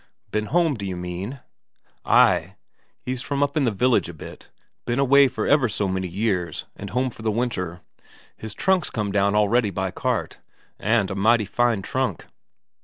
[0.31, 1.41] "Been home, d'you mean?"
[2.03, 2.55] "Ay.
[3.03, 4.49] He's from up in the village a bit.
[4.87, 7.81] Been away for ever so many years, and home for the winter.
[8.35, 10.39] His trunk's come down already by cart
[10.79, 12.25] and a mighty fine trunk."